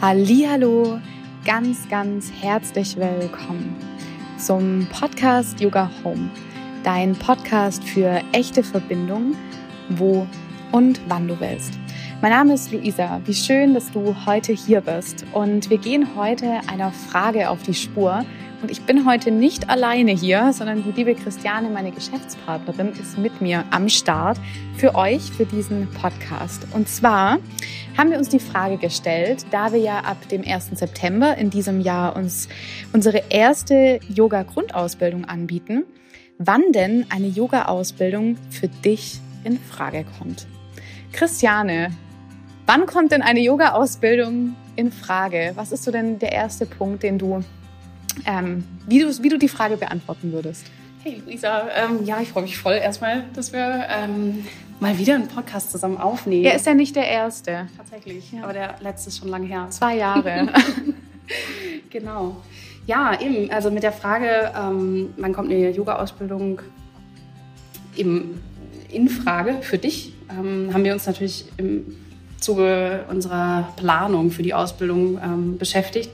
[0.00, 1.00] Hallo,
[1.44, 3.74] ganz, ganz herzlich willkommen
[4.38, 6.30] zum Podcast Yoga Home,
[6.84, 9.34] dein Podcast für echte Verbindung,
[9.88, 10.24] wo
[10.70, 11.72] und wann du willst.
[12.22, 13.20] Mein Name ist Luisa.
[13.24, 15.24] Wie schön, dass du heute hier bist.
[15.32, 18.24] Und wir gehen heute einer Frage auf die Spur.
[18.60, 23.40] Und ich bin heute nicht alleine hier, sondern die liebe Christiane, meine Geschäftspartnerin, ist mit
[23.40, 24.36] mir am Start
[24.76, 26.66] für euch, für diesen Podcast.
[26.72, 27.38] Und zwar
[27.96, 30.70] haben wir uns die Frage gestellt, da wir ja ab dem 1.
[30.72, 32.48] September in diesem Jahr uns
[32.92, 35.84] unsere erste Yoga-Grundausbildung anbieten,
[36.38, 40.48] wann denn eine Yoga-Ausbildung für dich in Frage kommt.
[41.12, 41.90] Christiane,
[42.66, 45.52] wann kommt denn eine Yoga-Ausbildung in Frage?
[45.54, 47.44] Was ist so denn der erste Punkt, den du,
[48.26, 50.66] ähm, wie, du wie du die Frage beantworten würdest?
[51.02, 54.44] Hey Luisa, ähm, ja, ich freue mich voll erstmal, dass wir ähm,
[54.80, 56.44] mal wieder einen Podcast zusammen aufnehmen.
[56.44, 57.68] Er ist ja nicht der erste.
[57.76, 58.42] Tatsächlich, ja.
[58.42, 59.66] aber der letzte ist schon lange her.
[59.70, 60.48] Zwei Jahre.
[61.90, 62.36] genau.
[62.86, 66.62] Ja, eben, also mit der Frage, ähm, wann kommt eine Yoga-Ausbildung
[67.96, 68.40] eben
[68.90, 71.96] in Frage für dich, ähm, haben wir uns natürlich im
[72.40, 76.10] Zuge unserer Planung für die Ausbildung ähm, beschäftigt.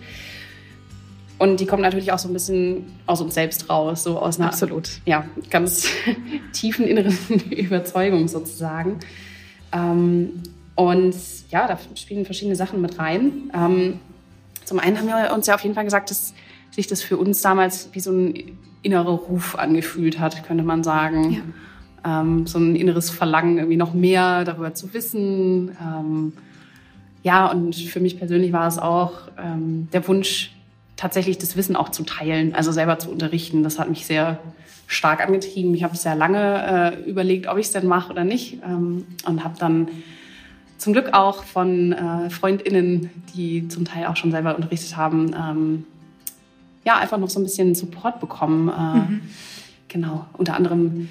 [1.39, 4.49] Und die kommt natürlich auch so ein bisschen aus uns selbst raus, so aus einer
[4.49, 4.89] Absolut.
[5.05, 5.89] Ja, ganz
[6.53, 7.17] tiefen inneren
[7.51, 9.01] Überzeugung sozusagen.
[9.73, 10.43] Ähm,
[10.77, 11.15] und
[11.51, 13.51] ja, da spielen verschiedene Sachen mit rein.
[13.55, 14.01] Ähm,
[14.65, 16.35] zum einen haben wir uns ja auf jeden Fall gesagt, dass
[16.71, 21.33] sich das für uns damals wie so ein innerer Ruf angefühlt hat, könnte man sagen.
[21.33, 21.43] Ja
[22.05, 25.77] ähm, so ein inneres Verlangen, irgendwie noch mehr darüber zu wissen.
[25.81, 26.33] Ähm,
[27.23, 30.54] ja, und für mich persönlich war es auch ähm, der Wunsch,
[30.97, 33.63] tatsächlich das Wissen auch zu teilen, also selber zu unterrichten.
[33.63, 34.39] Das hat mich sehr
[34.87, 35.75] stark angetrieben.
[35.75, 39.45] Ich habe sehr lange äh, überlegt, ob ich es denn mache oder nicht ähm, und
[39.45, 39.89] habe dann
[40.79, 45.85] zum Glück auch von äh, Freundinnen, die zum Teil auch schon selber unterrichtet haben, ähm,
[46.85, 48.69] ja, einfach noch so ein bisschen Support bekommen.
[48.69, 49.21] Äh, mhm.
[49.89, 51.09] Genau, unter anderem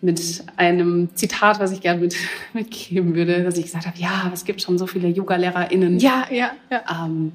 [0.00, 2.16] mit einem Zitat, was ich gerne mit,
[2.52, 5.98] mitgeben würde, dass ich gesagt habe, ja, es gibt schon so viele Yoga-LehrerInnen.
[5.98, 6.82] Ja, ja, ja.
[7.04, 7.32] Ähm,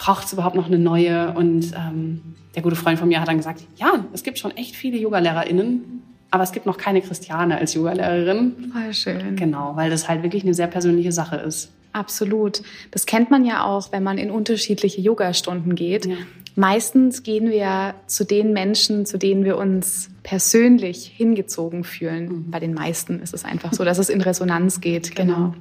[0.00, 1.32] Braucht es überhaupt noch eine neue?
[1.34, 2.22] Und ähm,
[2.54, 6.02] der gute Freund von mir hat dann gesagt, ja, es gibt schon echt viele Yoga-LehrerInnen,
[6.30, 8.72] aber es gibt noch keine Christiane als Yogalehrerin.
[8.72, 9.36] Voll schön.
[9.36, 11.70] Genau, weil das halt wirklich eine sehr persönliche Sache ist.
[11.92, 12.62] Absolut.
[12.92, 16.06] Das kennt man ja auch, wenn man in unterschiedliche Yogastunden geht.
[16.06, 16.16] Ja.
[16.56, 22.28] Meistens gehen wir zu den Menschen, zu denen wir uns persönlich hingezogen fühlen.
[22.28, 22.50] Mhm.
[22.50, 25.14] Bei den meisten ist es einfach so, dass es in Resonanz geht.
[25.14, 25.34] Genau.
[25.34, 25.54] genau.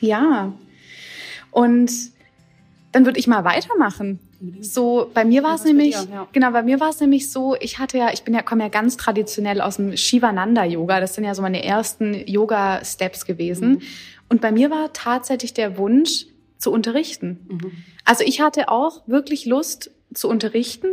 [0.00, 0.52] Ja.
[1.52, 1.90] Und
[2.96, 4.20] dann würde ich mal weitermachen.
[4.62, 6.26] So, bei mir war es nämlich, ja.
[6.32, 8.70] genau, bei mir war es nämlich so, ich hatte ja, ich bin ja, komme ja
[8.70, 11.00] ganz traditionell aus dem Shivananda-Yoga.
[11.00, 13.68] Das sind ja so meine ersten Yoga-Steps gewesen.
[13.68, 13.82] Mhm.
[14.30, 16.24] Und bei mir war tatsächlich der Wunsch,
[16.56, 17.46] zu unterrichten.
[17.50, 17.72] Mhm.
[18.06, 20.88] Also ich hatte auch wirklich Lust zu unterrichten,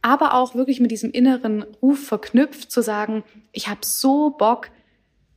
[0.00, 4.70] aber auch wirklich mit diesem inneren Ruf verknüpft zu sagen, ich habe so Bock,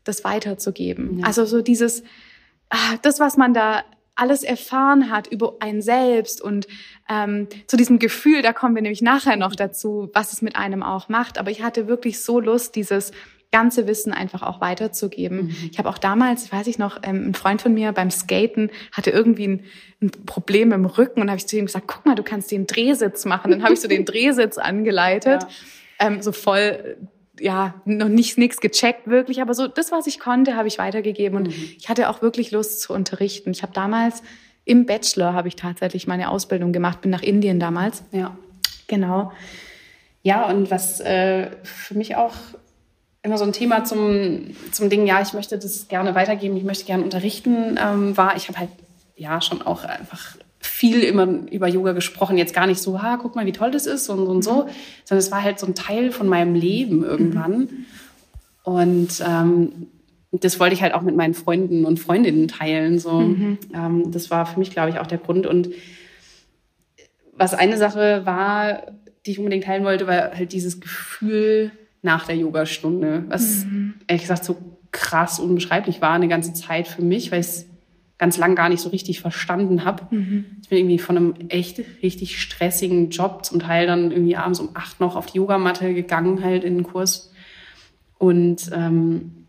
[0.03, 1.19] das weiterzugeben.
[1.19, 1.25] Ja.
[1.25, 2.03] Also so dieses,
[2.69, 3.83] ah, das, was man da
[4.15, 6.67] alles erfahren hat über ein selbst und
[7.09, 10.83] ähm, zu diesem Gefühl, da kommen wir nämlich nachher noch dazu, was es mit einem
[10.83, 11.37] auch macht.
[11.37, 13.11] Aber ich hatte wirklich so Lust, dieses
[13.51, 15.47] ganze Wissen einfach auch weiterzugeben.
[15.47, 15.55] Mhm.
[15.71, 19.11] Ich habe auch damals, weiß ich noch, ähm, ein Freund von mir beim Skaten hatte
[19.11, 19.63] irgendwie ein,
[20.01, 22.65] ein Problem im Rücken und habe ich zu ihm gesagt, guck mal, du kannst den
[22.65, 23.51] Drehsitz machen.
[23.51, 26.07] Dann habe ich so den Drehsitz angeleitet, ja.
[26.07, 26.97] ähm, so voll
[27.41, 31.37] ja, noch nicht nichts gecheckt wirklich, aber so das, was ich konnte, habe ich weitergegeben
[31.37, 31.69] und mhm.
[31.77, 33.51] ich hatte auch wirklich Lust zu unterrichten.
[33.51, 34.21] Ich habe damals
[34.63, 38.03] im Bachelor habe ich tatsächlich meine Ausbildung gemacht, bin nach Indien damals.
[38.11, 38.37] Ja,
[38.87, 39.31] genau.
[40.23, 42.35] Ja, und was äh, für mich auch
[43.23, 46.85] immer so ein Thema zum, zum Ding, ja, ich möchte das gerne weitergeben, ich möchte
[46.85, 48.69] gerne unterrichten, ähm, war, ich habe halt
[49.15, 53.35] ja schon auch einfach viel immer über Yoga gesprochen, jetzt gar nicht so, ha, guck
[53.35, 54.69] mal, wie toll das ist und, und so, mhm.
[55.05, 57.57] sondern es war halt so ein Teil von meinem Leben irgendwann.
[57.59, 57.85] Mhm.
[58.63, 59.87] Und ähm,
[60.31, 62.99] das wollte ich halt auch mit meinen Freunden und Freundinnen teilen.
[62.99, 63.19] So.
[63.19, 63.57] Mhm.
[63.73, 65.45] Ähm, das war für mich, glaube ich, auch der Grund.
[65.45, 65.69] Und
[67.33, 68.83] was eine Sache war,
[69.25, 71.71] die ich unbedingt teilen wollte, war halt dieses Gefühl,
[72.01, 73.95] nach der Yogastunde, was mhm.
[74.07, 74.57] ehrlich gesagt so
[74.91, 77.65] krass unbeschreiblich war eine ganze Zeit für mich, weil ich es
[78.21, 80.03] ganz lang gar nicht so richtig verstanden habe.
[80.11, 80.45] Mhm.
[80.61, 84.69] Ich bin irgendwie von einem echt richtig stressigen Job zum Teil dann irgendwie abends um
[84.75, 87.33] acht noch auf die Yogamatte gegangen, halt in den Kurs.
[88.19, 89.47] Und ähm,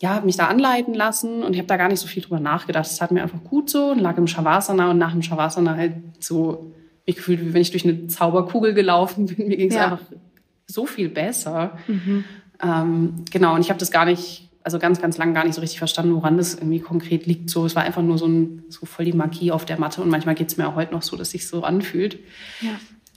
[0.00, 2.38] ja, habe mich da anleiten lassen und ich habe da gar nicht so viel drüber
[2.38, 2.86] nachgedacht.
[2.86, 5.94] Es hat mir einfach gut so und lag im Shavasana und nach dem Shavasana halt
[6.20, 6.72] so
[7.04, 9.48] mich gefühlt, wie wenn ich durch eine Zauberkugel gelaufen bin.
[9.48, 9.90] Mir ging es ja.
[9.90, 10.04] einfach
[10.68, 11.76] so viel besser.
[11.88, 12.22] Mhm.
[12.62, 15.62] Ähm, genau, und ich habe das gar nicht, also ganz, ganz lange gar nicht so
[15.62, 17.48] richtig verstanden, woran das irgendwie konkret liegt.
[17.48, 20.02] So, es war einfach nur so, ein, so voll die Magie auf der Matte.
[20.02, 22.18] Und manchmal geht es mir auch heute noch so, dass sich so anfühlt.
[22.60, 22.72] Ja.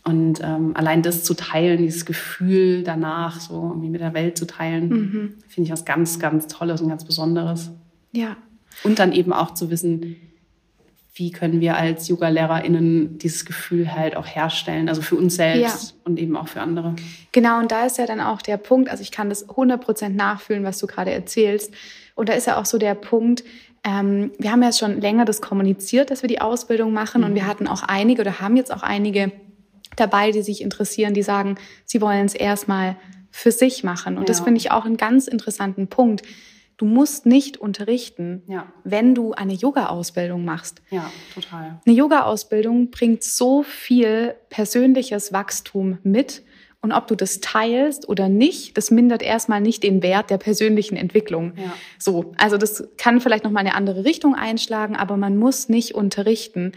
[0.06, 4.48] Und ähm, allein das zu teilen, dieses Gefühl danach, so irgendwie mit der Welt zu
[4.48, 5.34] teilen, mhm.
[5.50, 7.72] finde ich was ganz, ganz Tolles und ganz Besonderes.
[8.14, 8.38] Ja.
[8.86, 10.16] Und dann eben auch zu wissen,
[11.22, 15.98] wie können wir als Yoga-LehrerInnen dieses Gefühl halt auch herstellen, also für uns selbst ja.
[16.04, 16.96] und eben auch für andere.
[17.32, 20.64] Genau, und da ist ja dann auch der Punkt, also ich kann das 100% nachfühlen,
[20.64, 21.72] was du gerade erzählst.
[22.16, 23.44] Und da ist ja auch so der Punkt,
[23.84, 27.28] ähm, wir haben ja schon länger das kommuniziert, dass wir die Ausbildung machen mhm.
[27.28, 29.32] und wir hatten auch einige oder haben jetzt auch einige
[29.96, 32.96] dabei, die sich interessieren, die sagen, sie wollen es erstmal
[33.30, 34.18] für sich machen.
[34.18, 34.26] Und ja.
[34.26, 36.24] das finde ich auch einen ganz interessanten Punkt
[36.78, 38.72] Du musst nicht unterrichten, ja.
[38.84, 40.82] wenn du eine Yoga-Ausbildung machst.
[40.90, 41.80] Ja, total.
[41.86, 46.44] Eine Yoga-Ausbildung bringt so viel persönliches Wachstum mit.
[46.82, 50.98] Und ob du das teilst oder nicht, das mindert erstmal nicht den Wert der persönlichen
[50.98, 51.54] Entwicklung.
[51.56, 51.74] Ja.
[52.00, 55.94] So, also das kann vielleicht noch mal eine andere Richtung einschlagen, aber man muss nicht
[55.94, 56.72] unterrichten,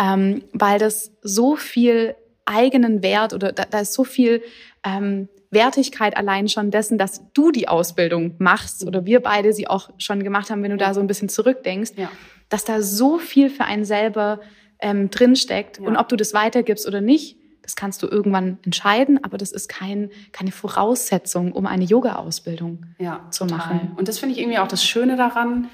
[0.00, 2.14] ähm, weil das so viel
[2.44, 4.42] eigenen Wert oder da, da ist so viel
[4.84, 9.90] ähm, Wertigkeit allein schon dessen, dass du die Ausbildung machst oder wir beide sie auch
[9.98, 12.08] schon gemacht haben, wenn du da so ein bisschen zurückdenkst, ja.
[12.48, 14.40] dass da so viel für einen selber
[14.80, 15.78] ähm, drinsteckt.
[15.78, 15.86] Ja.
[15.86, 19.68] Und ob du das weitergibst oder nicht, das kannst du irgendwann entscheiden, aber das ist
[19.68, 23.58] kein, keine Voraussetzung, um eine Yoga-Ausbildung ja, zu total.
[23.58, 23.92] machen.
[23.96, 25.68] Und das finde ich irgendwie auch das Schöne daran.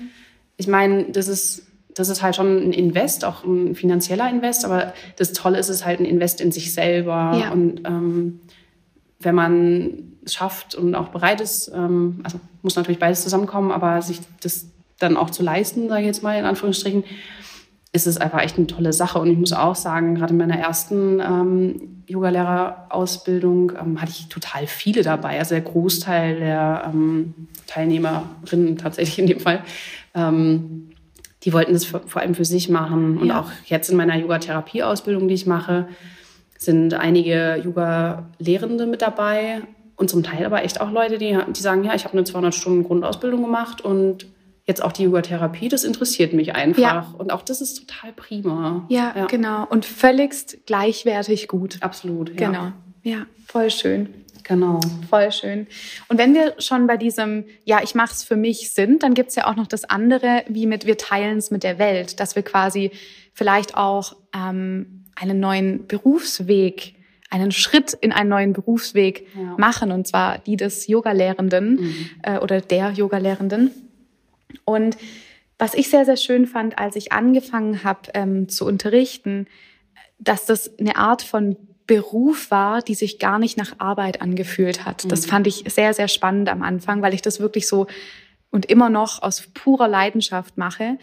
[0.56, 4.94] Ich meine, das ist, das ist halt schon ein Invest, auch ein finanzieller Invest, aber
[5.16, 7.38] das Tolle ist es halt ein Invest in sich selber.
[7.40, 7.50] Ja.
[7.50, 8.40] Und ähm,
[9.18, 14.02] wenn man es schafft und auch bereit ist, ähm, also muss natürlich beides zusammenkommen, aber
[14.02, 14.66] sich das
[14.98, 17.04] dann auch zu leisten, sage ich jetzt mal in Anführungsstrichen,
[17.92, 19.18] ist es einfach echt eine tolle Sache.
[19.18, 24.66] Und ich muss auch sagen, gerade in meiner ersten ähm, Yogalehrerausbildung ähm, hatte ich total
[24.66, 25.38] viele dabei.
[25.38, 27.34] Also der Großteil der ähm,
[27.66, 29.62] Teilnehmerinnen tatsächlich in dem Fall,
[30.14, 30.90] ähm,
[31.42, 33.18] die wollten das vor allem für sich machen.
[33.18, 33.40] Und ja.
[33.40, 35.88] auch jetzt in meiner Yogatherapie-Ausbildung, die ich mache,
[36.58, 39.62] sind einige Yoga-Lehrende mit dabei
[39.96, 42.54] und zum Teil aber echt auch Leute, die, die sagen, ja, ich habe eine 200
[42.54, 44.26] Stunden Grundausbildung gemacht und
[44.66, 46.82] jetzt auch die Yoga-Therapie, das interessiert mich einfach.
[46.82, 47.14] Ja.
[47.18, 48.84] Und auch das ist total prima.
[48.88, 49.66] Ja, ja, genau.
[49.68, 51.78] Und völligst gleichwertig gut.
[51.80, 52.48] Absolut, ja.
[52.48, 52.72] Genau.
[53.02, 54.08] Ja, voll schön.
[54.42, 54.80] Genau.
[55.08, 55.66] Voll schön.
[56.08, 59.34] Und wenn wir schon bei diesem, ja, ich mache es für mich sind, dann gibt's
[59.34, 62.42] ja auch noch das andere, wie mit wir teilen es mit der Welt, dass wir
[62.42, 62.92] quasi
[63.32, 66.94] vielleicht auch ähm, einen neuen Berufsweg,
[67.30, 69.56] einen Schritt in einen neuen Berufsweg ja.
[69.56, 72.08] machen, und zwar die des Yogalehrenden mhm.
[72.22, 73.70] äh, oder der Yogalehrenden.
[74.64, 74.96] Und
[75.58, 79.46] was ich sehr, sehr schön fand, als ich angefangen habe ähm, zu unterrichten,
[80.18, 85.04] dass das eine Art von Beruf war, die sich gar nicht nach Arbeit angefühlt hat.
[85.04, 85.08] Mhm.
[85.08, 87.86] Das fand ich sehr, sehr spannend am Anfang, weil ich das wirklich so
[88.50, 90.98] und immer noch aus purer Leidenschaft mache.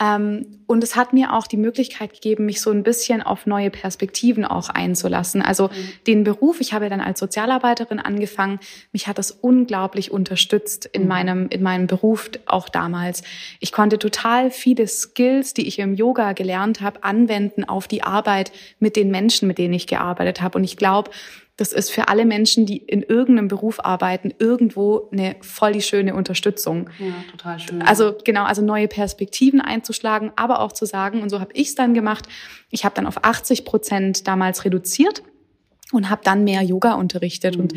[0.00, 3.70] Ähm, und es hat mir auch die Möglichkeit gegeben, mich so ein bisschen auf neue
[3.70, 5.40] Perspektiven auch einzulassen.
[5.40, 5.92] Also mhm.
[6.06, 8.58] den Beruf, ich habe dann als Sozialarbeiterin angefangen,
[8.92, 11.08] mich hat das unglaublich unterstützt in mhm.
[11.08, 13.22] meinem, in meinem Beruf auch damals.
[13.60, 18.50] Ich konnte total viele Skills, die ich im Yoga gelernt habe, anwenden auf die Arbeit
[18.80, 20.58] mit den Menschen, mit denen ich gearbeitet habe.
[20.58, 21.10] Und ich glaube,
[21.56, 26.14] das ist für alle Menschen, die in irgendeinem Beruf arbeiten, irgendwo eine voll die schöne
[26.14, 26.90] Unterstützung.
[26.98, 27.82] Ja, total schön.
[27.82, 31.74] Also genau, also neue Perspektiven einzuschlagen, aber auch zu sagen, und so habe ich es
[31.76, 32.26] dann gemacht,
[32.70, 35.22] ich habe dann auf 80 Prozent damals reduziert
[35.92, 37.56] und habe dann mehr Yoga unterrichtet.
[37.56, 37.62] Mhm.
[37.62, 37.74] Und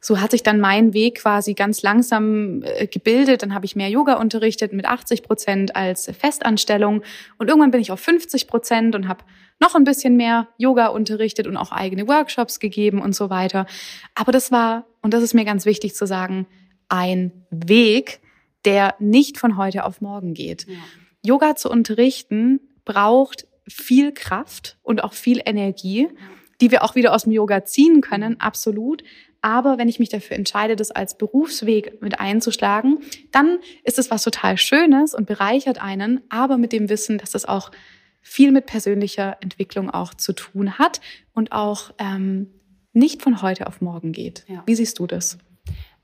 [0.00, 3.42] so hat sich dann mein Weg quasi ganz langsam äh, gebildet.
[3.42, 7.02] Dann habe ich mehr Yoga unterrichtet mit 80 Prozent als Festanstellung.
[7.38, 9.24] Und irgendwann bin ich auf 50 Prozent und habe
[9.60, 13.66] noch ein bisschen mehr Yoga unterrichtet und auch eigene Workshops gegeben und so weiter.
[14.14, 16.46] Aber das war, und das ist mir ganz wichtig zu sagen,
[16.88, 18.20] ein Weg,
[18.64, 20.66] der nicht von heute auf morgen geht.
[20.66, 20.78] Ja.
[21.22, 26.08] Yoga zu unterrichten braucht viel Kraft und auch viel Energie,
[26.60, 29.02] die wir auch wieder aus dem Yoga ziehen können, absolut.
[29.42, 32.98] Aber wenn ich mich dafür entscheide, das als Berufsweg mit einzuschlagen,
[33.32, 37.46] dann ist es was total Schönes und bereichert einen, aber mit dem Wissen, dass es
[37.46, 37.70] auch
[38.20, 41.00] viel mit persönlicher Entwicklung auch zu tun hat
[41.32, 42.48] und auch ähm,
[42.92, 44.44] nicht von heute auf morgen geht.
[44.46, 44.62] Ja.
[44.66, 45.38] Wie siehst du das?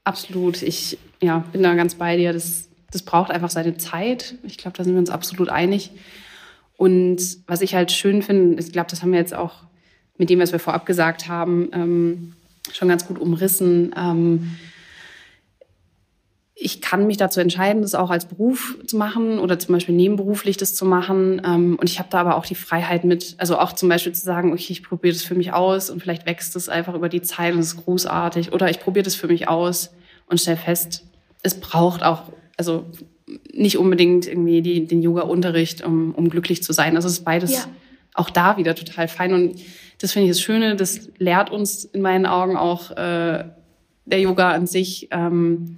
[0.05, 0.63] Absolut.
[0.63, 2.33] Ich ja, bin da ganz bei dir.
[2.33, 4.37] Das, das braucht einfach seine Zeit.
[4.45, 5.91] Ich glaube, da sind wir uns absolut einig.
[6.77, 9.65] Und was ich halt schön finde, ich glaube, das haben wir jetzt auch
[10.17, 12.33] mit dem, was wir vorab gesagt haben, ähm,
[12.73, 13.95] schon ganz gut umrissen.
[13.97, 14.57] Ähm,
[16.59, 20.57] ich kann mich dazu entscheiden, das auch als Beruf zu machen oder zum Beispiel nebenberuflich
[20.57, 21.43] das zu machen.
[21.45, 24.25] Ähm, und ich habe da aber auch die Freiheit mit, also auch zum Beispiel zu
[24.25, 27.21] sagen, okay, ich probiere das für mich aus und vielleicht wächst es einfach über die
[27.21, 28.53] Zeit und es ist großartig.
[28.53, 29.93] Oder ich probiere das für mich aus
[30.29, 31.05] und stelle fest,
[31.43, 32.23] es braucht auch
[32.57, 32.87] also
[33.53, 36.97] nicht unbedingt irgendwie die, den Yoga-Unterricht, um, um glücklich zu sein.
[36.97, 37.65] Also es ist beides ja.
[38.15, 39.35] auch da wieder total fein.
[39.35, 39.61] Und
[39.99, 43.45] das finde ich das Schöne, das lehrt uns in meinen Augen auch äh,
[44.05, 45.77] der Yoga an sich, ähm,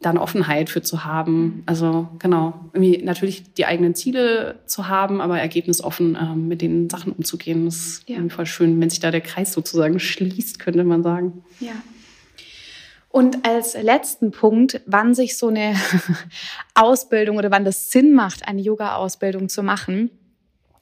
[0.00, 1.62] dann Offenheit für zu haben.
[1.66, 7.12] Also genau, irgendwie natürlich die eigenen Ziele zu haben, aber ergebnisoffen ähm, mit den Sachen
[7.12, 7.66] umzugehen.
[7.66, 8.18] Das ist ja.
[8.28, 11.44] voll schön, wenn sich da der Kreis sozusagen schließt, könnte man sagen.
[11.60, 11.72] Ja.
[13.08, 15.74] Und als letzten Punkt, wann sich so eine
[16.74, 20.10] Ausbildung oder wann das Sinn macht, eine Yoga-Ausbildung zu machen,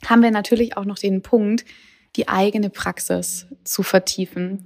[0.06, 1.64] haben wir natürlich auch noch den Punkt,
[2.16, 4.64] die eigene Praxis zu vertiefen.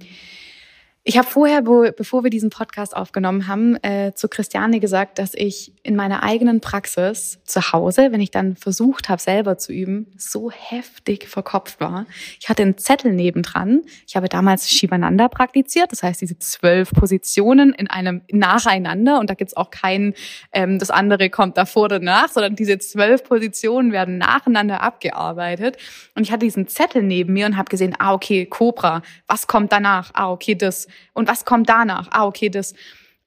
[1.07, 5.35] Ich habe vorher, wo, bevor wir diesen Podcast aufgenommen haben, äh, zu Christiane gesagt, dass
[5.35, 10.07] ich in meiner eigenen Praxis zu Hause, wenn ich dann versucht habe, selber zu üben,
[10.17, 12.07] so heftig verkopft war.
[12.39, 13.81] Ich hatte einen Zettel nebendran.
[14.07, 19.35] Ich habe damals Shivananda praktiziert, das heißt diese zwölf Positionen in einem nacheinander und da
[19.35, 20.15] gibt's auch kein,
[20.53, 25.77] ähm, das andere kommt davor oder nach, sondern diese zwölf Positionen werden nacheinander abgearbeitet.
[26.15, 29.71] Und ich hatte diesen Zettel neben mir und habe gesehen, ah okay, Cobra, was kommt
[29.71, 30.09] danach?
[30.15, 32.07] Ah okay, das und was kommt danach?
[32.11, 32.73] Ah, okay, das.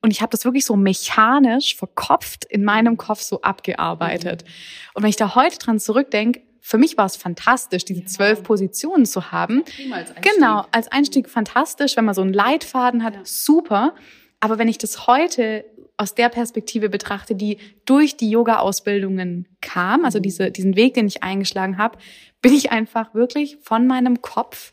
[0.00, 4.44] Und ich habe das wirklich so mechanisch verkopft in meinem Kopf so abgearbeitet.
[4.44, 4.50] Mhm.
[4.94, 9.06] Und wenn ich da heute dran zurückdenke, für mich war es fantastisch, diese zwölf Positionen
[9.06, 9.64] zu haben.
[9.90, 13.20] Als genau, als Einstieg fantastisch, wenn man so einen Leitfaden hat, ja.
[13.24, 13.94] super.
[14.40, 15.64] Aber wenn ich das heute
[15.96, 20.22] aus der Perspektive betrachte, die durch die Yoga-Ausbildungen kam, also mhm.
[20.22, 21.98] diese, diesen Weg, den ich eingeschlagen habe,
[22.42, 24.72] bin ich einfach wirklich von meinem Kopf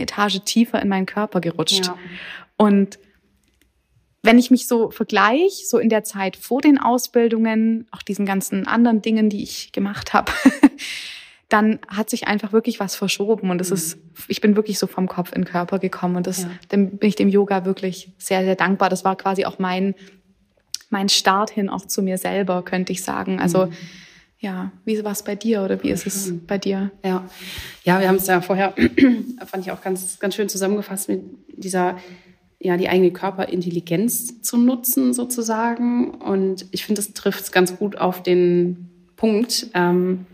[0.00, 1.86] eine Etage tiefer in meinen Körper gerutscht.
[1.86, 1.96] Ja.
[2.56, 2.98] Und
[4.22, 8.66] wenn ich mich so vergleiche, so in der Zeit vor den Ausbildungen, auch diesen ganzen
[8.66, 10.32] anderen Dingen, die ich gemacht habe,
[11.48, 15.08] dann hat sich einfach wirklich was verschoben und es ist, ich bin wirklich so vom
[15.08, 16.50] Kopf in den Körper gekommen und das, ja.
[16.68, 18.88] dann bin ich dem Yoga wirklich sehr, sehr dankbar.
[18.88, 19.94] Das war quasi auch mein,
[20.90, 23.40] mein Start hin auch zu mir selber, könnte ich sagen.
[23.40, 23.72] Also, mhm
[24.40, 26.90] ja, wie war es bei dir oder wie ist es bei dir?
[27.04, 27.28] Ja,
[27.84, 28.74] ja wir haben es ja vorher,
[29.46, 31.22] fand ich auch ganz, ganz schön zusammengefasst mit
[31.54, 31.98] dieser,
[32.58, 36.12] ja, die eigene Körperintelligenz zu nutzen sozusagen.
[36.12, 40.24] Und ich finde, das trifft es ganz gut auf den Punkt, ähm,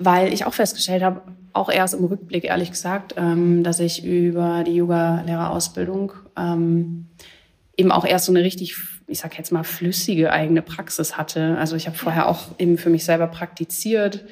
[0.00, 4.64] weil ich auch festgestellt habe, auch erst im Rückblick ehrlich gesagt, ähm, dass ich über
[4.64, 7.06] die Yoga-Lehrerausbildung ähm,
[7.80, 8.76] eben auch erst so eine richtig
[9.10, 11.56] ich sag jetzt mal, flüssige eigene Praxis hatte.
[11.58, 14.24] Also ich habe vorher auch eben für mich selber praktiziert,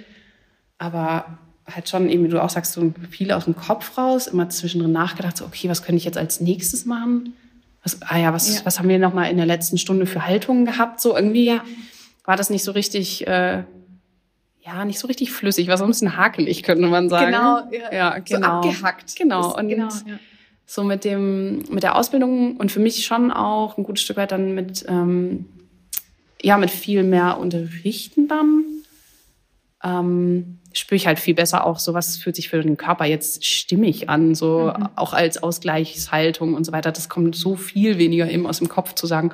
[0.79, 4.49] aber halt schon eben, wie du auch sagst, so viel aus dem Kopf raus, immer
[4.49, 7.35] zwischendrin nachgedacht, so, okay, was könnte ich jetzt als nächstes machen?
[7.83, 8.61] Was, ah ja, was, ja.
[8.65, 11.01] was haben wir noch mal in der letzten Stunde für Haltungen gehabt?
[11.01, 11.65] So irgendwie ja.
[12.25, 13.65] war das nicht so richtig, äh,
[14.61, 17.33] ja, nicht so richtig flüssig, war so ein bisschen hakelig, könnte man sagen.
[17.33, 18.63] Genau, ja, ja genau.
[18.63, 19.17] So abgehackt.
[19.17, 19.57] Genau.
[19.57, 20.19] Und genau, ja
[20.71, 24.33] so mit dem mit der Ausbildung und für mich schon auch ein gutes Stück weit
[24.33, 25.47] dann mit ähm,
[26.43, 28.65] ja mit viel mehr Unterrichten dann
[29.83, 33.47] ähm, spüre ich halt viel besser auch so was fühlt sich für den Körper jetzt
[33.47, 34.91] stimmig an so mhm.
[34.95, 38.93] auch als Ausgleichshaltung und so weiter das kommt so viel weniger eben aus dem Kopf
[38.93, 39.33] zu sagen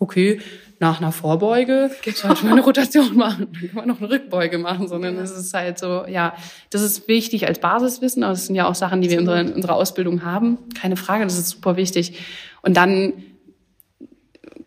[0.00, 0.40] okay
[0.80, 4.88] nach einer Vorbeuge sollte man eine Rotation machen, dann kann man noch eine Rückbeuge machen,
[4.88, 6.34] sondern es ist halt so, ja,
[6.70, 9.40] das ist wichtig als Basiswissen, aber es sind ja auch Sachen, die wir in unserer,
[9.40, 12.18] in unserer Ausbildung haben, keine Frage, das ist super wichtig.
[12.62, 13.12] Und dann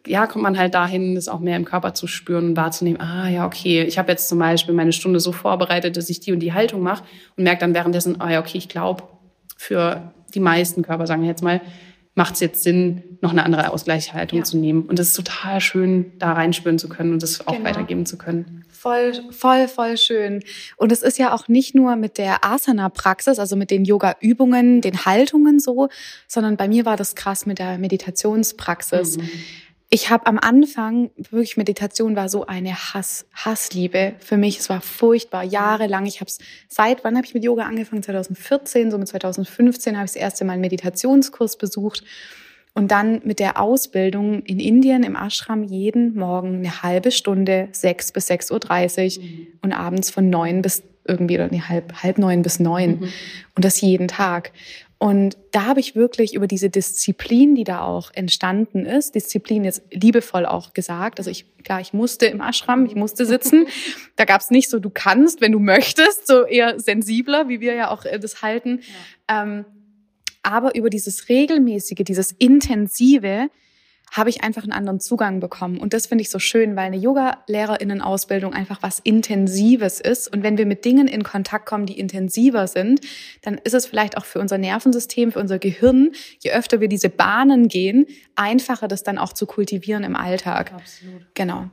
[0.06, 3.30] ja, kommt man halt dahin, das auch mehr im Körper zu spüren und wahrzunehmen, ah
[3.30, 6.42] ja, okay, ich habe jetzt zum Beispiel meine Stunde so vorbereitet, dass ich die und
[6.42, 7.04] die Haltung mache
[7.38, 9.04] und merke dann währenddessen, ah ja, okay, ich glaube,
[9.58, 11.62] für die meisten Körper, sagen wir jetzt mal,
[12.16, 14.46] macht es jetzt Sinn, noch eine andere Ausgleichshaltung ja.
[14.46, 14.84] zu nehmen.
[14.84, 17.66] Und es ist total schön, da reinspüren zu können und das auch genau.
[17.66, 18.66] weitergeben zu können.
[18.70, 20.44] Voll, voll, voll schön.
[20.76, 25.06] Und es ist ja auch nicht nur mit der Asana-Praxis, also mit den Yoga-Übungen, den
[25.06, 25.88] Haltungen so,
[26.28, 29.18] sondern bei mir war das krass mit der Meditationspraxis.
[29.18, 29.30] Mhm
[29.94, 34.58] ich habe am Anfang wirklich Meditation war so eine Hass Hassliebe für mich.
[34.58, 36.08] Es war furchtbar jahrelang.
[36.08, 38.02] Ich habe es seit wann habe ich mit Yoga angefangen?
[38.02, 42.04] 2014, so mit 2015 habe ich das erste Mal einen Meditationskurs besucht
[42.74, 48.12] und dann mit der Ausbildung in Indien im Ashram jeden Morgen eine halbe Stunde, sechs
[48.12, 49.48] bis sechs Uhr dreißig mhm.
[49.62, 53.02] und abends von neun bis irgendwie oder nee, halb, halb neun bis neun.
[53.02, 53.10] Mhm.
[53.56, 54.54] Und das jeden Tag.
[54.98, 59.82] Und da habe ich wirklich über diese Disziplin, die da auch entstanden ist, Disziplin jetzt
[59.92, 61.20] liebevoll auch gesagt.
[61.20, 63.68] Also ich, klar, ich musste im Ashram, ich musste sitzen.
[64.16, 67.74] Da gab es nicht so, du kannst, wenn du möchtest, so eher sensibler, wie wir
[67.74, 68.82] ja auch äh, das halten.
[69.28, 69.44] Ja.
[69.44, 69.66] Ähm,
[70.44, 73.50] aber über dieses regelmäßige, dieses intensive
[74.14, 75.80] habe ich einfach einen anderen Zugang bekommen.
[75.80, 80.32] Und das finde ich so schön, weil eine Yoga-Lehrerinnen-Ausbildung einfach was Intensives ist.
[80.32, 83.02] Und wenn wir mit Dingen in Kontakt kommen, die intensiver sind,
[83.42, 87.10] dann ist es vielleicht auch für unser Nervensystem, für unser Gehirn, je öfter wir diese
[87.10, 88.06] Bahnen gehen,
[88.36, 90.72] einfacher das dann auch zu kultivieren im Alltag.
[90.74, 91.24] Absolut.
[91.34, 91.70] Genau.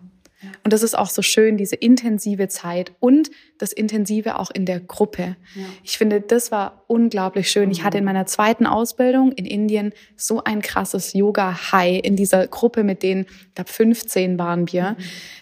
[0.65, 4.81] Und das ist auch so schön, diese intensive Zeit und das Intensive auch in der
[4.81, 5.37] Gruppe.
[5.55, 5.65] Ja.
[5.85, 7.71] Ich finde, das war unglaublich schön.
[7.71, 12.85] Ich hatte in meiner zweiten Ausbildung in Indien so ein krasses Yoga-High in dieser Gruppe
[12.85, 14.97] mit denen, ich glaube 15 waren wir.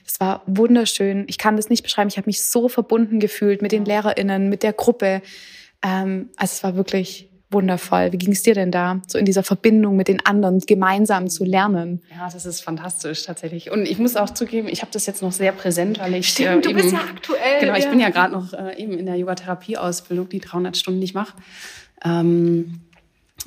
[0.05, 1.25] Es war wunderschön.
[1.29, 2.09] Ich kann das nicht beschreiben.
[2.09, 5.23] Ich habe mich so verbunden gefühlt mit den LehrerInnen, mit der Gruppe.
[5.83, 8.13] Ähm, also es war wirklich wundervoll.
[8.13, 11.45] Wie ging es dir denn da, so in dieser Verbindung mit den anderen gemeinsam zu
[11.45, 12.03] lernen?
[12.11, 13.71] Ja, das ist fantastisch tatsächlich.
[13.71, 16.67] Und ich muss auch zugeben, ich habe das jetzt noch sehr präsent, weil ich Stimmt,
[16.67, 17.61] äh, du bist ja aktuell.
[17.61, 17.91] Genau, ich ja.
[17.91, 21.35] bin ja gerade noch äh, eben in der Yoga-Therapie-Ausbildung, die 300 Stunden, ich mache.
[22.05, 22.81] Ähm,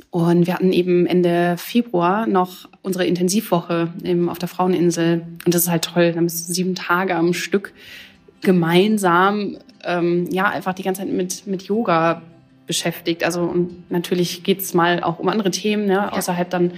[0.09, 5.25] und wir hatten eben Ende Februar noch unsere Intensivwoche eben auf der Fraueninsel.
[5.45, 6.13] Und das ist halt toll.
[6.13, 7.73] Da bist du sieben Tage am Stück
[8.41, 12.21] gemeinsam, ähm, ja, einfach die ganze Zeit mit, mit Yoga
[12.71, 13.25] beschäftigt.
[13.25, 16.13] Also und natürlich geht es mal auch um andere Themen, ne, ja.
[16.13, 16.71] außerhalb dann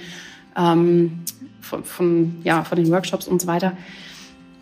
[0.58, 1.20] ähm,
[1.62, 3.78] von, von, ja, von den Workshops und so weiter.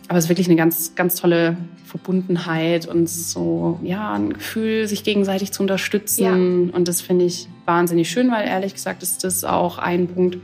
[0.08, 5.04] Aber es ist wirklich eine ganz, ganz tolle Verbundenheit und so, ja, ein Gefühl, sich
[5.04, 6.68] gegenseitig zu unterstützen.
[6.70, 6.76] Ja.
[6.76, 10.36] Und das finde ich wahnsinnig schön, weil ehrlich gesagt ist das auch ein Punkt,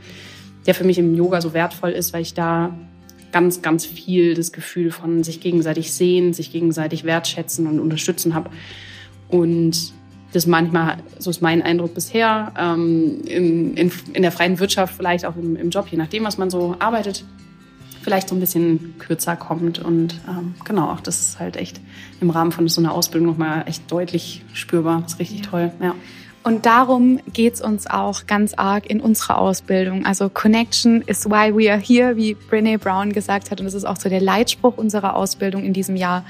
[0.65, 2.73] der für mich im Yoga so wertvoll ist, weil ich da
[3.31, 8.49] ganz, ganz viel das Gefühl von sich gegenseitig sehen, sich gegenseitig wertschätzen und unterstützen habe.
[9.27, 9.93] Und
[10.31, 15.25] das manchmal, so ist mein Eindruck bisher, ähm, in, in, in der freien Wirtschaft, vielleicht
[15.25, 17.23] auch im, im Job, je nachdem, was man so arbeitet,
[18.01, 19.79] vielleicht so ein bisschen kürzer kommt.
[19.79, 21.79] Und ähm, genau, auch das ist halt echt
[22.21, 25.01] im Rahmen von so einer Ausbildung nochmal echt deutlich spürbar.
[25.01, 25.45] Das ist richtig ja.
[25.49, 25.71] toll.
[25.81, 25.95] Ja.
[26.41, 30.05] Und darum geht's uns auch ganz arg in unserer Ausbildung.
[30.05, 33.59] Also Connection is why we are here, wie Brene Brown gesagt hat.
[33.59, 36.23] Und das ist auch so der Leitspruch unserer Ausbildung in diesem Jahr.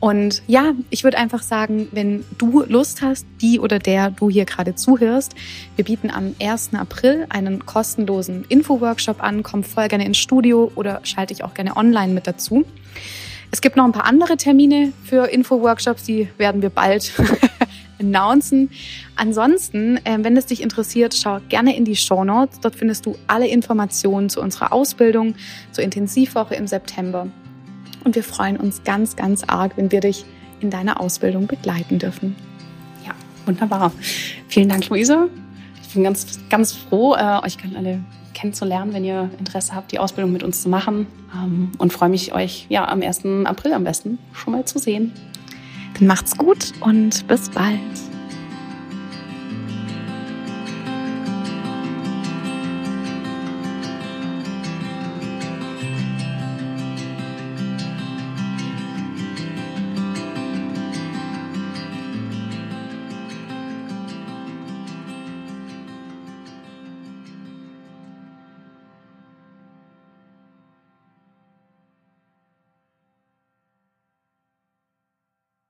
[0.00, 4.44] Und ja, ich würde einfach sagen, wenn du Lust hast, die oder der du hier
[4.44, 5.34] gerade zuhörst,
[5.74, 6.74] wir bieten am 1.
[6.74, 9.42] April einen kostenlosen Info-Workshop an.
[9.42, 12.64] Komm voll gerne ins Studio oder schalte dich auch gerne online mit dazu.
[13.50, 17.12] Es gibt noch ein paar andere Termine für Info-Workshops, die werden wir bald
[17.98, 18.70] announcen.
[19.16, 22.60] Ansonsten, äh, wenn es dich interessiert, schau gerne in die Show Notes.
[22.60, 25.34] Dort findest du alle Informationen zu unserer Ausbildung,
[25.72, 27.26] zur Intensivwoche im September
[28.08, 30.24] und wir freuen uns ganz, ganz arg, wenn wir dich
[30.60, 32.34] in deiner Ausbildung begleiten dürfen.
[33.06, 33.12] Ja,
[33.44, 33.92] wunderbar.
[34.48, 35.28] Vielen Dank, Luise.
[35.82, 38.00] Ich bin ganz, ganz froh, äh, euch alle
[38.32, 41.06] kennenzulernen, wenn ihr Interesse habt, die Ausbildung mit uns zu machen.
[41.34, 43.44] Ähm, und freue mich, euch ja am 1.
[43.44, 45.12] April am besten schon mal zu sehen.
[45.98, 47.78] Dann macht's gut und bis bald.